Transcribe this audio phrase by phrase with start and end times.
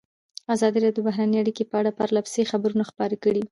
[0.53, 3.43] ازادي راډیو د بهرنۍ اړیکې په اړه پرله پسې خبرونه خپاره کړي.